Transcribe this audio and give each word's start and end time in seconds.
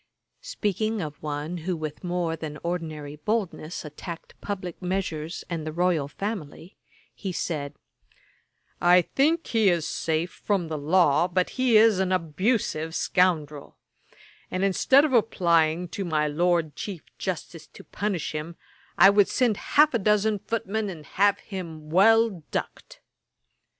Speaking 0.41 0.99
of 0.99 1.21
one 1.21 1.57
who 1.57 1.75
with 1.77 2.03
more 2.03 2.35
than 2.35 2.57
ordinary 2.63 3.17
boldness 3.17 3.85
attacked 3.85 4.33
publick 4.41 4.81
measures 4.81 5.43
and 5.47 5.63
the 5.63 5.71
royal 5.71 6.07
family, 6.07 6.75
he 7.13 7.31
said, 7.31 7.75
'I 8.81 9.03
think 9.03 9.45
he 9.45 9.69
is 9.69 9.87
safe 9.87 10.31
from 10.31 10.69
the 10.69 10.77
law, 10.79 11.27
but 11.27 11.51
he 11.51 11.77
is 11.77 11.99
an 11.99 12.11
abusive 12.11 12.95
scoundrel; 12.95 13.77
and 14.49 14.63
instead 14.63 15.05
of 15.05 15.13
applying 15.13 15.87
to 15.89 16.03
my 16.03 16.27
Lord 16.27 16.75
Chief 16.75 17.03
Justice 17.19 17.67
to 17.67 17.83
punish 17.83 18.31
him, 18.33 18.55
I 18.97 19.11
would 19.11 19.27
send 19.27 19.57
half 19.77 19.93
a 19.93 19.99
dozen 19.99 20.39
footmen 20.39 20.89
and 20.89 21.05
have 21.05 21.37
him 21.41 21.91
well 21.91 22.41
ducked.' 22.49 23.01